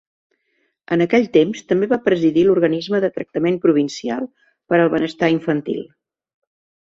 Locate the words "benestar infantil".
4.95-5.85